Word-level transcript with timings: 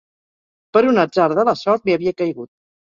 Per 0.77 0.83
un 0.93 1.03
atzar 1.03 1.29
de 1.37 1.47
la 1.53 1.57
sort 1.63 1.87
li 1.87 1.99
havia 2.01 2.19
caigut 2.25 2.55